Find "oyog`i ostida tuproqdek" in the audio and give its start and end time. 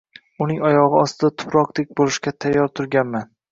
0.69-1.93